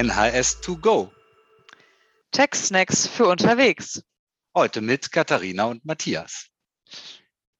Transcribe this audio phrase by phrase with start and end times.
[0.00, 1.12] NHS 2 go.
[2.30, 4.02] Tech-Snacks für unterwegs.
[4.56, 6.46] Heute mit Katharina und Matthias.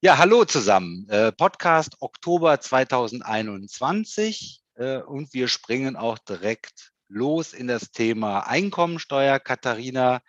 [0.00, 1.06] Ja, hallo zusammen.
[1.10, 9.38] Äh, Podcast Oktober 2021 äh, und wir springen auch direkt los in das Thema Einkommensteuer.
[9.38, 10.22] Katharina,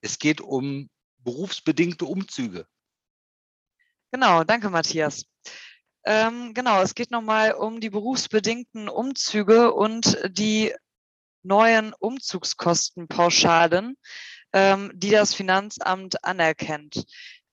[0.00, 2.66] es geht um berufsbedingte Umzüge.
[4.10, 5.24] Genau, danke Matthias.
[6.04, 10.74] Ähm, genau, es geht nochmal um die berufsbedingten Umzüge und die
[11.44, 13.96] neuen Umzugskostenpauschalen,
[14.52, 17.04] ähm, die das Finanzamt anerkennt.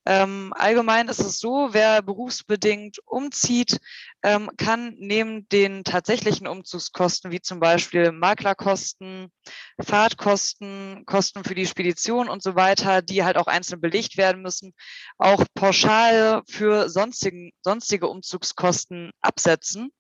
[0.04, 3.78] Ähm, allgemein ist es so, wer berufsbedingt umzieht,
[4.24, 9.32] ähm, kann neben den tatsächlichen Umzugskosten, wie zum Beispiel Maklerkosten,
[9.80, 14.74] Fahrtkosten, Kosten für die Spedition und so weiter, die halt auch einzeln belegt werden müssen,
[15.20, 19.92] auch pauschal für sonstigen, sonstige Umzugskosten absetzen.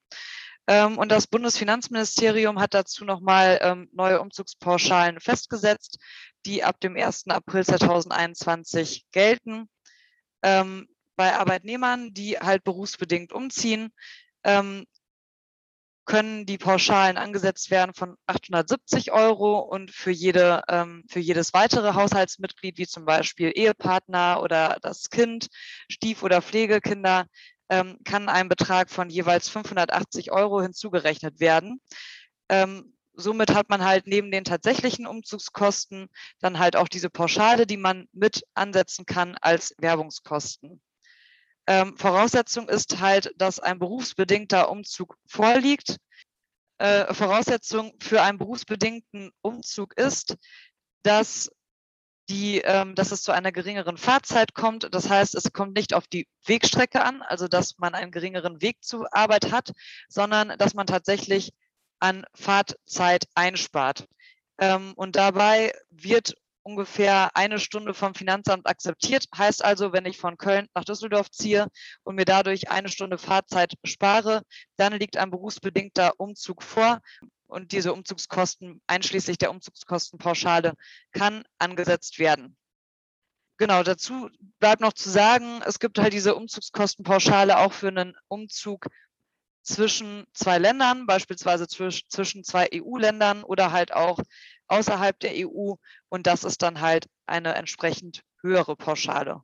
[0.67, 5.97] Ähm, und das Bundesfinanzministerium hat dazu nochmal ähm, neue Umzugspauschalen festgesetzt,
[6.45, 7.27] die ab dem 1.
[7.27, 9.69] April 2021 gelten
[10.43, 13.93] ähm, bei Arbeitnehmern, die halt berufsbedingt umziehen,
[16.05, 20.63] können die Pauschalen angesetzt werden von 870 Euro und für, jede,
[21.07, 25.49] für jedes weitere Haushaltsmitglied, wie zum Beispiel Ehepartner oder das Kind,
[25.91, 27.27] Stief- oder Pflegekinder,
[27.71, 31.81] ähm, kann ein Betrag von jeweils 580 Euro hinzugerechnet werden.
[32.49, 36.09] Ähm, somit hat man halt neben den tatsächlichen Umzugskosten
[36.41, 40.81] dann halt auch diese Pauschale, die man mit ansetzen kann als Werbungskosten.
[41.65, 45.95] Ähm, Voraussetzung ist halt, dass ein berufsbedingter Umzug vorliegt.
[46.77, 50.35] Äh, Voraussetzung für einen berufsbedingten Umzug ist,
[51.03, 51.49] dass,
[52.29, 54.93] die, ähm, dass es zu einer geringeren Fahrzeit kommt.
[54.93, 58.77] Das heißt, es kommt nicht auf die Wegstrecke an, also dass man einen geringeren Weg
[58.83, 59.71] zur Arbeit hat,
[60.07, 61.53] sondern dass man tatsächlich
[61.99, 64.07] an Fahrtzeit einspart.
[64.59, 69.25] Ähm, und dabei wird ungefähr eine Stunde vom Finanzamt akzeptiert.
[69.35, 71.67] Heißt also, wenn ich von Köln nach Düsseldorf ziehe
[72.03, 74.43] und mir dadurch eine Stunde Fahrzeit spare,
[74.77, 77.01] dann liegt ein berufsbedingter Umzug vor.
[77.51, 80.73] Und diese Umzugskosten, einschließlich der Umzugskostenpauschale,
[81.11, 82.55] kann angesetzt werden.
[83.57, 84.29] Genau, dazu
[84.59, 88.87] bleibt noch zu sagen, es gibt halt diese Umzugskostenpauschale auch für einen Umzug
[89.63, 94.19] zwischen zwei Ländern, beispielsweise zwischen zwei EU-Ländern oder halt auch
[94.67, 95.73] außerhalb der EU.
[96.07, 99.43] Und das ist dann halt eine entsprechend höhere Pauschale.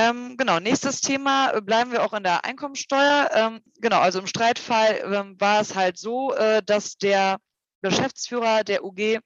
[0.00, 3.28] Ähm, genau, nächstes Thema, äh, bleiben wir auch in der Einkommensteuer.
[3.34, 7.36] Ähm, genau, also im Streitfall ähm, war es halt so, äh, dass der
[7.82, 9.18] Geschäftsführer der UG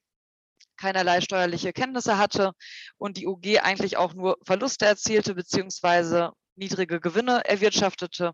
[0.77, 2.55] keinerlei steuerliche Kenntnisse hatte
[2.97, 8.33] und die UG eigentlich auch nur Verluste erzielte, beziehungsweise niedrige Gewinne erwirtschaftete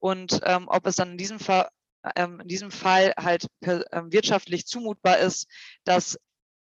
[0.00, 1.70] und ähm, ob es dann in diesem Fall,
[2.14, 5.46] ähm, in diesem Fall halt ähm, wirtschaftlich zumutbar ist,
[5.84, 6.18] dass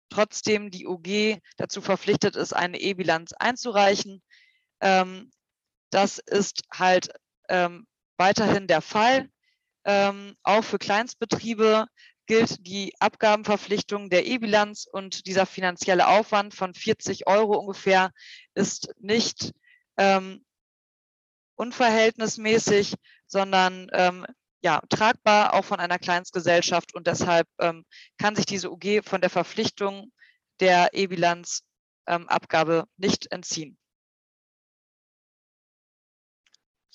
[0.10, 4.22] trotzdem die UG dazu verpflichtet ist, eine E-Bilanz einzureichen.
[4.82, 5.32] Ähm,
[5.92, 7.10] das ist halt
[7.50, 7.86] ähm,
[8.18, 9.30] weiterhin der Fall.
[9.84, 11.88] Ähm, auch für Kleinstbetriebe
[12.28, 18.12] gilt die Abgabenverpflichtung der E-Bilanz und dieser finanzielle Aufwand von 40 Euro ungefähr
[18.54, 19.52] ist nicht
[19.98, 20.46] ähm,
[21.56, 22.96] unverhältnismäßig,
[23.28, 24.26] sondern ähm,
[24.64, 27.86] ja, tragbar auch von einer Kleinstgesellschaft und deshalb ähm,
[28.18, 30.12] kann sich diese UG von der Verpflichtung
[30.60, 33.78] der E-Bilanzabgabe ähm, nicht entziehen.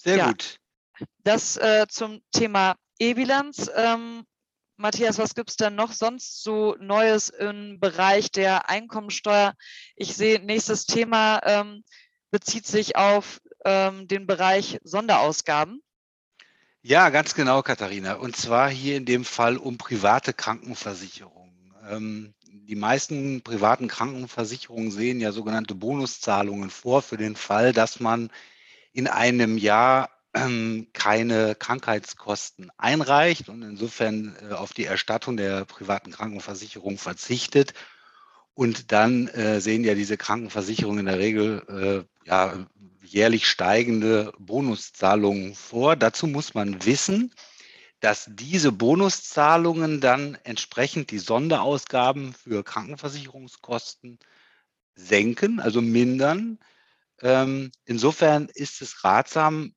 [0.06, 0.60] Sehr ja, gut.
[1.24, 3.68] Das äh, zum Thema E-Bilanz.
[3.74, 4.24] Ähm,
[4.76, 9.54] Matthias, was gibt es denn noch sonst so Neues im Bereich der Einkommensteuer?
[9.96, 11.82] Ich sehe, nächstes Thema ähm,
[12.30, 15.82] bezieht sich auf ähm, den Bereich Sonderausgaben.
[16.82, 18.14] Ja, ganz genau, Katharina.
[18.14, 21.74] Und zwar hier in dem Fall um private Krankenversicherungen.
[21.90, 28.30] Ähm, die meisten privaten Krankenversicherungen sehen ja sogenannte Bonuszahlungen vor für den Fall, dass man
[28.96, 36.12] in einem Jahr ähm, keine Krankheitskosten einreicht und insofern äh, auf die Erstattung der privaten
[36.12, 37.74] Krankenversicherung verzichtet.
[38.54, 42.66] Und dann äh, sehen ja diese Krankenversicherungen in der Regel äh, ja,
[43.02, 45.94] jährlich steigende Bonuszahlungen vor.
[45.94, 47.34] Dazu muss man wissen,
[48.00, 54.18] dass diese Bonuszahlungen dann entsprechend die Sonderausgaben für Krankenversicherungskosten
[54.94, 56.58] senken, also mindern.
[57.22, 59.72] Ähm, insofern ist es ratsam,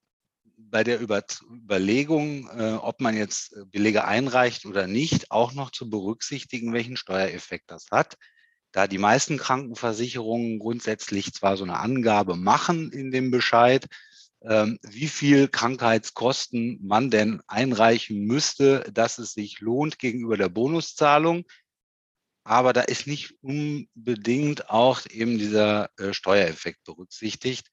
[0.61, 6.73] bei der Überlegung, äh, ob man jetzt Belege einreicht oder nicht, auch noch zu berücksichtigen,
[6.73, 8.17] welchen Steuereffekt das hat
[8.71, 13.87] da die meisten Krankenversicherungen grundsätzlich zwar so eine Angabe machen in dem Bescheid,
[14.41, 21.45] ähm, wie viel Krankheitskosten man denn einreichen müsste, dass es sich lohnt gegenüber der Bonuszahlung.
[22.43, 27.69] Aber da ist nicht unbedingt auch eben dieser äh, Steuereffekt berücksichtigt.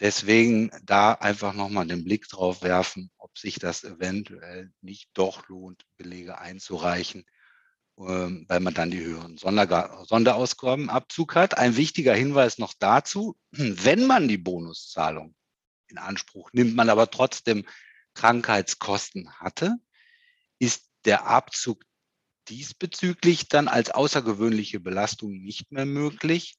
[0.00, 5.84] Deswegen da einfach nochmal den Blick drauf werfen, ob sich das eventuell nicht doch lohnt,
[5.96, 7.24] Belege einzureichen,
[7.98, 11.58] ähm, weil man dann die höheren Sonderausgabenabzug hat.
[11.58, 15.34] Ein wichtiger Hinweis noch dazu, wenn man die Bonuszahlung
[15.88, 17.66] in Anspruch nimmt, man aber trotzdem
[18.14, 19.76] Krankheitskosten hatte,
[20.60, 21.84] ist der Abzug
[22.48, 26.56] diesbezüglich dann als außergewöhnliche Belastung nicht mehr möglich,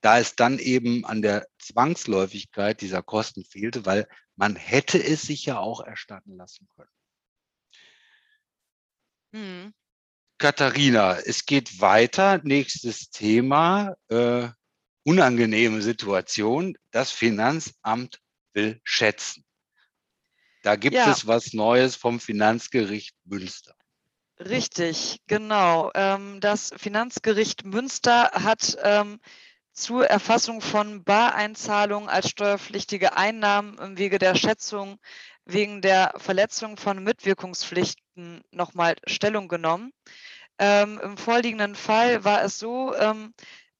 [0.00, 4.06] da es dann eben an der Zwangsläufigkeit dieser Kosten fehlte, weil
[4.36, 6.90] man hätte es sich ja auch erstatten lassen können.
[9.32, 9.74] Hm.
[10.38, 12.40] Katharina, es geht weiter.
[12.42, 14.48] Nächstes Thema, äh,
[15.04, 16.76] unangenehme Situation.
[16.90, 18.20] Das Finanzamt
[18.52, 19.44] will schätzen.
[20.62, 21.10] Da gibt ja.
[21.10, 23.74] es was Neues vom Finanzgericht Münster.
[24.38, 25.90] Richtig, genau.
[25.94, 29.20] Ähm, das Finanzgericht Münster hat ähm,
[29.72, 34.98] zur Erfassung von Bareinzahlungen als steuerpflichtige Einnahmen im Wege der Schätzung
[35.44, 39.92] wegen der Verletzung von Mitwirkungspflichten nochmal Stellung genommen.
[40.58, 42.94] Ähm, Im vorliegenden Fall war es so,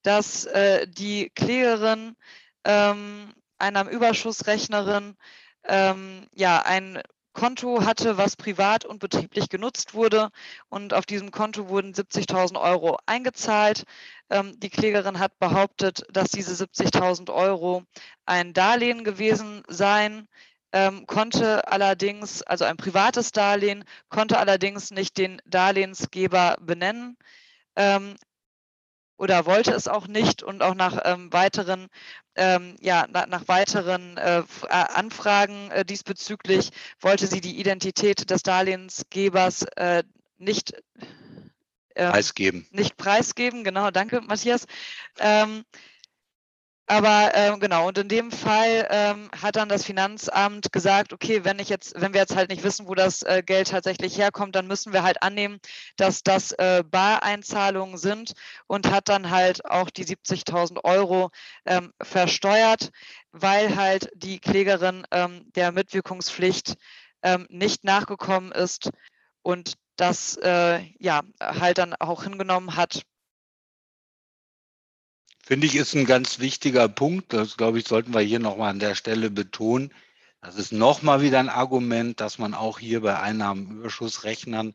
[0.03, 2.17] dass äh, die Klägerin
[2.65, 5.17] ähm, Einnahmenüberschussrechnerin
[5.65, 7.01] ähm, ja ein
[7.35, 10.31] Konto hatte, was privat und betrieblich genutzt wurde.
[10.71, 13.85] Und auf diesem Konto wurden 70.000 Euro eingezahlt.
[14.31, 17.83] Ähm, die Klägerin hat behauptet, dass diese 70.000 Euro
[18.25, 20.29] ein Darlehen gewesen seien,
[20.73, 27.17] ähm, konnte allerdings, also ein privates Darlehen, konnte allerdings nicht den Darlehensgeber benennen.
[27.77, 28.17] Ähm,
[29.17, 31.89] oder wollte es auch nicht und auch nach ähm, weiteren
[32.37, 36.71] ähm, ja, na, nach weiteren äh, äh, Anfragen äh, diesbezüglich
[37.01, 40.03] wollte sie die Identität des Darlehensgebers äh,
[40.39, 40.75] nicht
[41.95, 42.67] ähm, preisgeben.
[42.73, 44.67] Nicht preisgeben, genau, danke Matthias.
[46.87, 51.59] Aber ähm, genau, und in dem Fall ähm, hat dann das Finanzamt gesagt, okay, wenn
[51.59, 54.67] ich jetzt, wenn wir jetzt halt nicht wissen, wo das äh, Geld tatsächlich herkommt, dann
[54.67, 55.61] müssen wir halt annehmen,
[55.97, 58.35] dass das äh, Bareinzahlungen sind
[58.67, 61.31] und hat dann halt auch die 70.000 Euro
[61.65, 62.91] ähm, versteuert,
[63.33, 66.75] weil halt die Klägerin ähm, der Mitwirkungspflicht
[67.23, 68.91] ähm, nicht nachgekommen ist
[69.43, 73.05] und das äh, ja halt dann auch hingenommen hat
[75.47, 77.35] Finde ich, ist ein ganz wichtiger Punkt.
[77.35, 79.93] Das, glaube ich, sollten wir hier nochmal an der Stelle betonen.
[80.41, 84.75] Das ist nochmal wieder ein Argument, dass man auch hier bei Einnahmenüberschussrechnern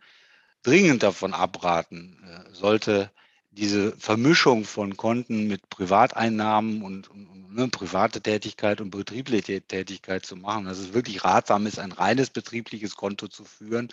[0.61, 3.11] dringend davon abraten äh, sollte,
[3.49, 10.23] diese Vermischung von Konten mit Privateinnahmen und, und, und ne, private Tätigkeit und betriebliche Tätigkeit
[10.23, 10.65] zu machen.
[10.65, 13.89] Dass es wirklich ratsam ist, ein reines betriebliches Konto zu führen,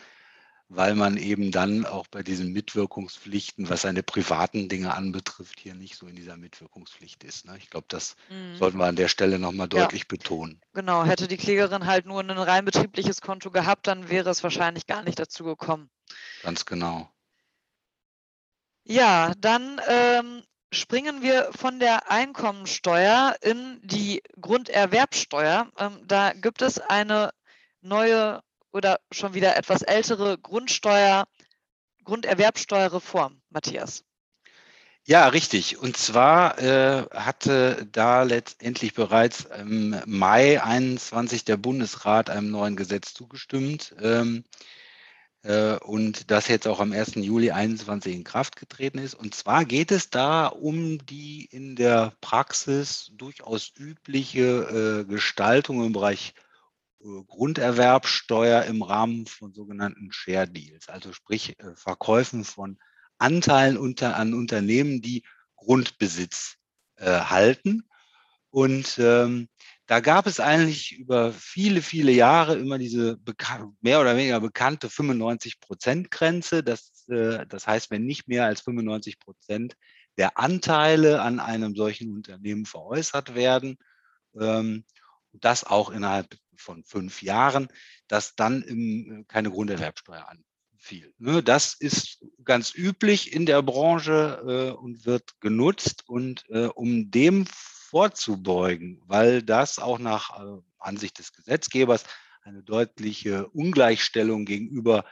[0.68, 5.96] weil man eben dann auch bei diesen Mitwirkungspflichten, was seine privaten Dinge anbetrifft, hier nicht
[5.96, 7.44] so in dieser Mitwirkungspflicht ist.
[7.44, 7.56] Ne?
[7.58, 8.56] Ich glaube, das mhm.
[8.56, 10.06] sollten wir an der Stelle nochmal deutlich ja.
[10.08, 10.60] betonen.
[10.72, 14.86] Genau, hätte die Klägerin halt nur ein rein betriebliches Konto gehabt, dann wäre es wahrscheinlich
[14.86, 15.88] gar nicht dazu gekommen.
[16.42, 17.10] Ganz genau.
[18.82, 20.42] Ja, dann ähm,
[20.72, 25.68] springen wir von der Einkommensteuer in die Grunderwerbsteuer.
[25.78, 27.30] Ähm, da gibt es eine
[27.80, 28.42] neue
[28.76, 31.26] oder schon wieder etwas ältere Grundsteuer,
[32.04, 34.04] Grunderwerbsteuerreform, Matthias?
[35.09, 35.78] Ja, richtig.
[35.78, 43.14] Und zwar äh, hatte da letztendlich bereits im Mai 21 der Bundesrat einem neuen Gesetz
[43.14, 44.45] zugestimmt ähm,
[45.42, 47.14] äh, und das jetzt auch am 1.
[47.16, 49.14] Juli 21 in Kraft getreten ist.
[49.14, 55.92] Und zwar geht es da um die in der Praxis durchaus übliche äh, Gestaltung im
[55.92, 56.35] Bereich
[57.26, 62.78] Grunderwerbsteuer im Rahmen von sogenannten Share Deals, also sprich äh, Verkäufen von
[63.18, 65.25] Anteilen unter, an Unternehmen, die
[65.56, 66.56] Grundbesitz
[66.96, 67.88] äh, halten.
[68.50, 69.48] Und ähm,
[69.86, 73.18] da gab es eigentlich über viele, viele Jahre immer diese
[73.80, 76.62] mehr oder weniger bekannte 95-Prozent-Grenze.
[76.64, 79.76] Das, äh, das heißt, wenn nicht mehr als 95 Prozent
[80.16, 83.76] der Anteile an einem solchen Unternehmen veräußert werden,
[84.40, 84.84] ähm,
[85.40, 87.69] das auch innerhalb von fünf Jahren,
[88.09, 91.12] dass dann im, äh, keine Grunderwerbsteuer anfiel.
[91.19, 96.05] Ne, das ist ganz üblich in der Branche äh, und wird genutzt.
[96.09, 102.05] Und äh, um dem vorzubeugen, weil das auch nach äh, Ansicht des Gesetzgebers
[102.43, 105.05] eine deutliche Ungleichstellung gegenüber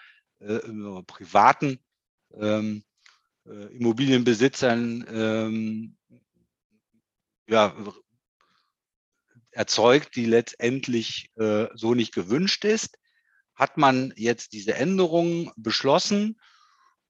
[1.06, 1.78] privaten
[2.38, 2.84] ähm,
[3.46, 5.96] äh, Immobilienbesitzern ähm,
[7.46, 7.74] ja,
[9.54, 12.98] erzeugt, die letztendlich äh, so nicht gewünscht ist,
[13.54, 16.40] hat man jetzt diese Änderungen beschlossen,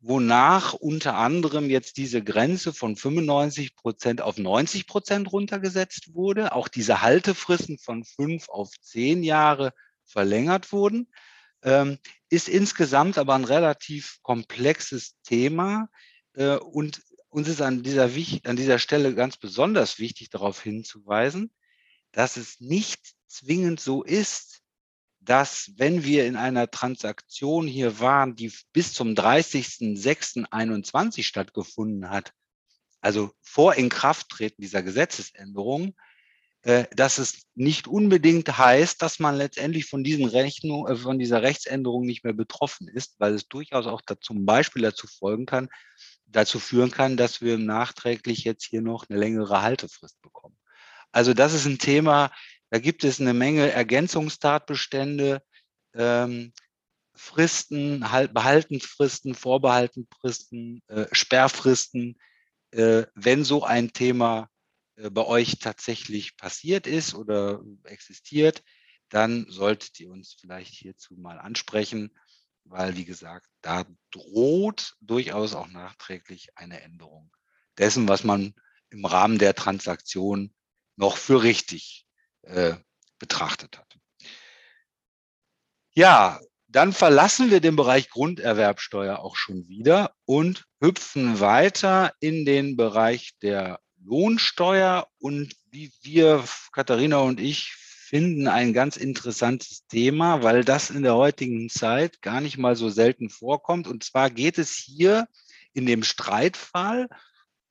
[0.00, 6.68] wonach unter anderem jetzt diese Grenze von 95 Prozent auf 90 Prozent runtergesetzt wurde, auch
[6.68, 9.72] diese Haltefristen von fünf auf zehn Jahre
[10.04, 11.08] verlängert wurden,
[11.62, 11.98] ähm,
[12.28, 15.88] ist insgesamt aber ein relativ komplexes Thema
[16.34, 18.10] äh, und uns ist an dieser,
[18.44, 21.50] an dieser Stelle ganz besonders wichtig darauf hinzuweisen,
[22.14, 24.60] dass es nicht zwingend so ist,
[25.20, 32.32] dass wenn wir in einer Transaktion hier waren, die bis zum 30.06.21 stattgefunden hat,
[33.00, 35.96] also vor Inkrafttreten dieser Gesetzesänderung,
[36.62, 41.42] äh, dass es nicht unbedingt heißt, dass man letztendlich von, diesen Rechnung, äh, von dieser
[41.42, 45.68] Rechtsänderung nicht mehr betroffen ist, weil es durchaus auch da, zum Beispiel dazu folgen kann,
[46.24, 50.16] dazu führen kann, dass wir nachträglich jetzt hier noch eine längere Haltefrist.
[51.14, 52.32] Also das ist ein Thema,
[52.70, 55.42] da gibt es eine Menge Ergänzungstatbestände,
[55.94, 56.52] ähm,
[57.14, 62.18] Fristen, halt, Behaltensfristen, Vorbehaltenfristen, äh, Sperrfristen.
[62.72, 64.50] Äh, wenn so ein Thema
[64.96, 68.64] äh, bei euch tatsächlich passiert ist oder existiert,
[69.08, 72.10] dann solltet ihr uns vielleicht hierzu mal ansprechen,
[72.64, 77.30] weil, wie gesagt, da droht durchaus auch nachträglich eine Änderung
[77.78, 78.52] dessen, was man
[78.90, 80.52] im Rahmen der Transaktion
[80.96, 82.06] noch für richtig
[82.42, 82.74] äh,
[83.18, 83.96] betrachtet hat.
[85.94, 92.76] Ja, dann verlassen wir den Bereich Grunderwerbsteuer auch schon wieder und hüpfen weiter in den
[92.76, 97.72] Bereich der Lohnsteuer und wie wir, Katharina und ich,
[98.14, 102.88] finden ein ganz interessantes Thema, weil das in der heutigen Zeit gar nicht mal so
[102.88, 103.88] selten vorkommt.
[103.88, 105.26] Und zwar geht es hier
[105.72, 107.08] in dem Streitfall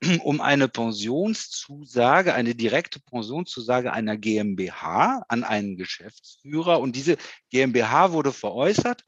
[0.22, 6.80] um eine Pensionszusage, eine direkte Pensionszusage einer GmbH an einen Geschäftsführer.
[6.80, 7.16] Und diese
[7.50, 9.04] GmbH wurde veräußert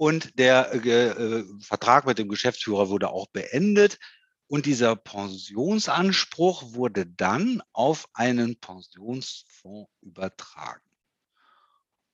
[0.00, 3.98] und der äh, äh, Vertrag mit dem Geschäftsführer wurde auch beendet.
[4.46, 10.90] Und dieser Pensionsanspruch wurde dann auf einen Pensionsfonds übertragen.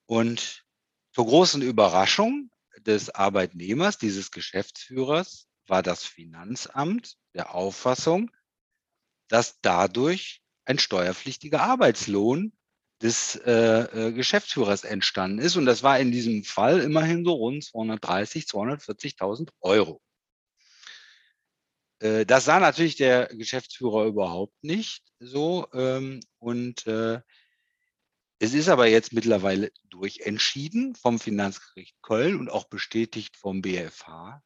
[0.05, 0.65] Und
[1.13, 8.31] zur großen Überraschung des Arbeitnehmers, dieses Geschäftsführers, war das Finanzamt der Auffassung,
[9.27, 12.53] dass dadurch ein steuerpflichtiger Arbeitslohn
[13.01, 15.55] des äh, äh Geschäftsführers entstanden ist.
[15.55, 20.01] Und das war in diesem Fall immerhin so rund 230, 240.000 Euro.
[21.99, 25.67] Äh, das sah natürlich der Geschäftsführer überhaupt nicht so.
[25.73, 27.21] Ähm, und äh,
[28.39, 34.43] es ist aber jetzt mittlerweile durchentschieden vom Finanzgericht Köln und auch bestätigt vom BFH,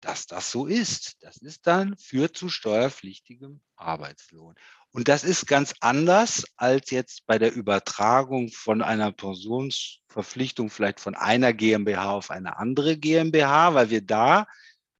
[0.00, 1.16] dass das so ist.
[1.20, 4.54] Das ist dann, führt zu steuerpflichtigem Arbeitslohn.
[4.92, 11.14] Und das ist ganz anders als jetzt bei der Übertragung von einer Pensionsverpflichtung vielleicht von
[11.14, 14.46] einer GmbH auf eine andere GmbH, weil wir da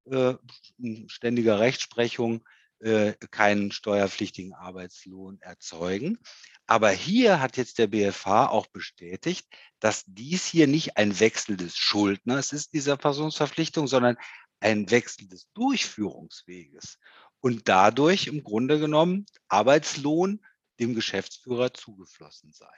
[0.04, 0.34] äh,
[0.78, 2.44] in ständiger Rechtsprechung
[2.78, 6.18] äh, keinen steuerpflichtigen Arbeitslohn erzeugen.
[6.66, 9.48] Aber hier hat jetzt der BFH auch bestätigt,
[9.80, 14.16] dass dies hier nicht ein Wechsel des Schuldners ist, dieser Pensionsverpflichtung, sondern
[14.60, 16.98] ein Wechsel des Durchführungsweges
[17.40, 20.44] und dadurch im Grunde genommen Arbeitslohn
[20.78, 22.72] dem Geschäftsführer zugeflossen sei.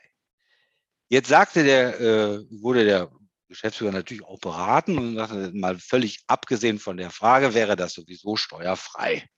[1.08, 3.10] Jetzt sagte der, äh, wurde der
[3.48, 8.36] Geschäftsführer natürlich auch beraten und sagte mal völlig abgesehen von der Frage, wäre das sowieso
[8.36, 9.28] steuerfrei.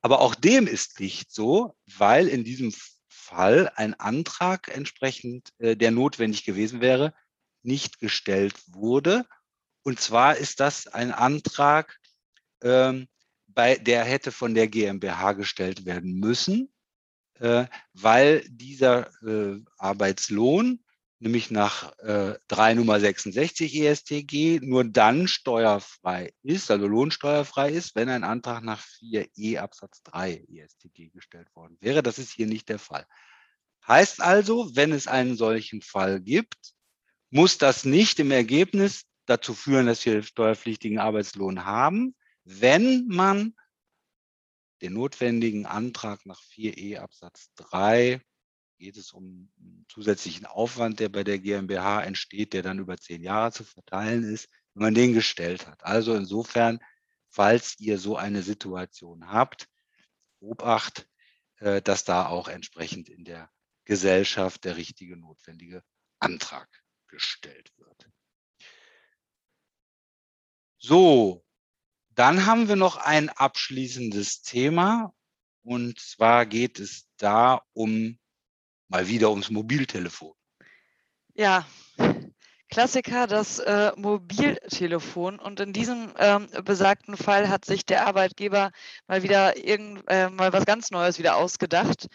[0.00, 2.72] Aber auch dem ist nicht so, weil in diesem
[3.08, 7.12] Fall ein Antrag entsprechend, äh, der notwendig gewesen wäre,
[7.62, 9.26] nicht gestellt wurde
[9.82, 11.98] und zwar ist das ein Antrag,
[12.62, 13.08] ähm,
[13.48, 16.72] bei, der hätte von der GmbH gestellt werden müssen,
[17.40, 20.84] äh, weil dieser äh, Arbeitslohn,
[21.18, 28.08] nämlich nach äh, 3 Nummer 66 ESTG, nur dann steuerfrei ist, also lohnsteuerfrei ist, wenn
[28.08, 32.02] ein Antrag nach 4e Absatz 3 ESTG gestellt worden wäre.
[32.02, 33.06] Das ist hier nicht der Fall.
[33.86, 36.74] Heißt also, wenn es einen solchen Fall gibt,
[37.30, 43.54] muss das nicht im Ergebnis dazu führen, dass wir steuerpflichtigen Arbeitslohn haben, wenn man
[44.82, 48.20] den notwendigen Antrag nach 4e Absatz 3
[48.78, 49.52] geht es um
[49.88, 54.48] zusätzlichen Aufwand, der bei der GmbH entsteht, der dann über zehn Jahre zu verteilen ist,
[54.74, 55.84] wenn man den gestellt hat.
[55.84, 56.80] Also insofern,
[57.28, 59.68] falls ihr so eine Situation habt,
[60.40, 61.06] Obacht,
[61.58, 63.50] äh, dass da auch entsprechend in der
[63.84, 65.84] Gesellschaft der richtige notwendige
[66.18, 66.68] Antrag
[67.06, 68.10] gestellt wird.
[70.82, 71.44] So,
[72.14, 75.12] dann haben wir noch ein abschließendes Thema.
[75.62, 78.18] Und zwar geht es da um
[78.88, 80.32] mal wieder ums Mobiltelefon.
[81.34, 81.66] Ja,
[82.70, 85.38] Klassiker, das äh, Mobiltelefon.
[85.38, 88.70] Und in diesem ähm, besagten Fall hat sich der Arbeitgeber
[89.06, 92.06] mal wieder irgend, äh, mal was ganz Neues wieder ausgedacht.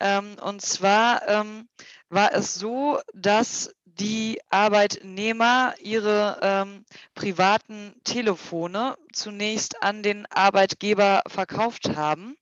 [0.00, 1.68] Ähm, und zwar ähm,
[2.08, 11.96] war es so, dass die Arbeitnehmer ihre ähm, privaten Telefone zunächst an den Arbeitgeber verkauft
[11.96, 12.36] haben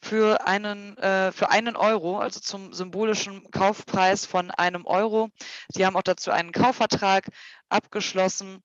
[0.00, 5.28] für einen, äh, für einen Euro, also zum symbolischen Kaufpreis von einem Euro.
[5.74, 7.26] Die haben auch dazu einen Kaufvertrag
[7.68, 8.62] abgeschlossen.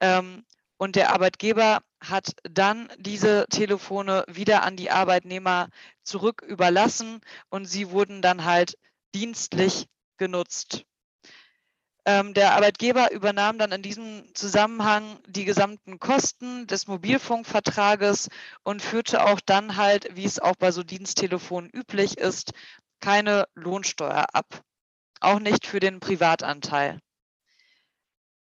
[0.00, 0.44] Ähm,
[0.82, 5.68] und der Arbeitgeber hat dann diese Telefone wieder an die Arbeitnehmer
[6.02, 7.20] zurück überlassen
[7.50, 8.76] und sie wurden dann halt
[9.14, 9.86] dienstlich
[10.16, 10.84] genutzt.
[12.04, 18.28] Ähm, der Arbeitgeber übernahm dann in diesem Zusammenhang die gesamten Kosten des Mobilfunkvertrages
[18.64, 22.54] und führte auch dann halt, wie es auch bei so Diensttelefonen üblich ist,
[22.98, 24.64] keine Lohnsteuer ab.
[25.20, 26.98] Auch nicht für den Privatanteil.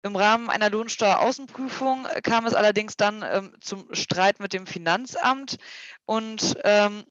[0.03, 5.57] Im Rahmen einer Lohnsteueraußenprüfung kam es allerdings dann ähm, zum Streit mit dem Finanzamt
[6.05, 7.03] und ähm,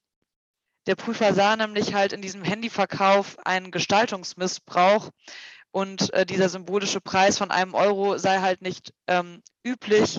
[0.86, 5.10] der Prüfer sah nämlich halt in diesem Handyverkauf einen Gestaltungsmissbrauch
[5.70, 10.18] und äh, dieser symbolische Preis von einem Euro sei halt nicht ähm, üblich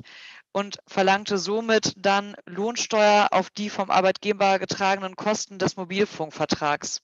[0.53, 7.01] und verlangte somit dann Lohnsteuer auf die vom Arbeitgeber getragenen Kosten des Mobilfunkvertrags.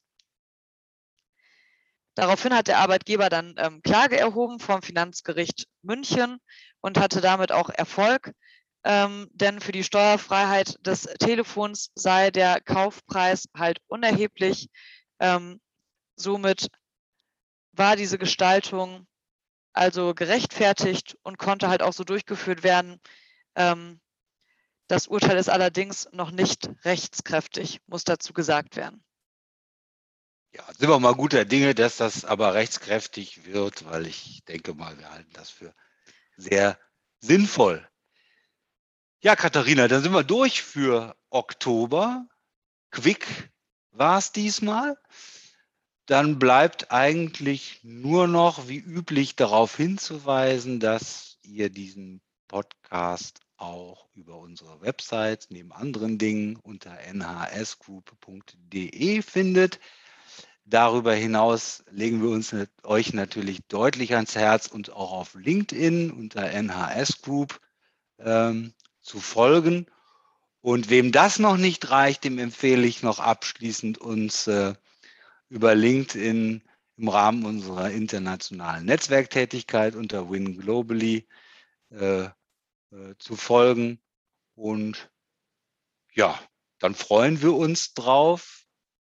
[2.17, 6.39] Daraufhin hat der Arbeitgeber dann ähm, Klage erhoben vom Finanzgericht München
[6.81, 8.33] und hatte damit auch Erfolg,
[8.83, 14.69] ähm, denn für die Steuerfreiheit des Telefons sei der Kaufpreis halt unerheblich.
[15.19, 15.61] Ähm,
[16.15, 16.69] somit
[17.73, 19.05] war diese Gestaltung
[19.73, 22.99] also gerechtfertigt und konnte halt auch so durchgeführt werden.
[23.55, 24.01] Ähm,
[24.87, 29.03] das Urteil ist allerdings noch nicht rechtskräftig, muss dazu gesagt werden.
[30.51, 34.97] Ja, sind wir mal guter Dinge, dass das aber rechtskräftig wird, weil ich denke mal,
[34.97, 35.73] wir halten das für
[36.35, 36.79] sehr
[37.19, 37.87] sinnvoll.
[39.19, 42.27] Ja, Katharina, dann sind wir durch für Oktober.
[42.91, 43.27] Quick
[43.91, 44.97] war es diesmal
[46.07, 54.37] dann bleibt eigentlich nur noch wie üblich darauf hinzuweisen, dass ihr diesen Podcast auch über
[54.37, 58.01] unsere Website neben anderen Dingen unter nhsgroup.de
[59.21, 59.81] findet.
[60.69, 62.53] Darüber hinaus legen wir uns
[62.83, 67.61] euch natürlich deutlich ans Herz, und auch auf LinkedIn unter NHS Group
[68.19, 69.85] ähm, zu folgen.
[70.59, 74.73] Und wem das noch nicht reicht, dem empfehle ich noch abschließend uns äh,
[75.47, 76.61] über LinkedIn
[76.97, 81.29] im Rahmen unserer internationalen Netzwerktätigkeit unter Win Globally
[81.91, 82.29] äh, äh,
[83.19, 84.01] zu folgen.
[84.55, 85.09] Und
[86.13, 86.37] ja,
[86.79, 88.66] dann freuen wir uns drauf,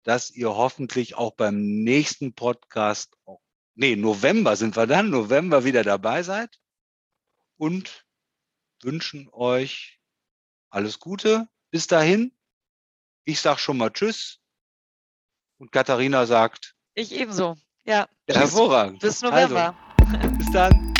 [0.08, 3.14] dass ihr hoffentlich auch beim nächsten Podcast,
[3.74, 6.58] nee, November sind wir dann, November wieder dabei seid
[7.58, 8.06] und
[8.82, 10.00] wünschen euch
[10.70, 11.46] alles Gute.
[11.70, 12.34] Bis dahin.
[13.24, 14.38] Ich sage schon mal Tschüss.
[15.58, 16.74] Und Katharina sagt.
[16.94, 17.56] Ich ebenso.
[17.84, 18.08] Ja.
[18.30, 19.00] ja hervorragend.
[19.00, 19.76] Bis November.
[19.98, 20.97] Also, bis dann.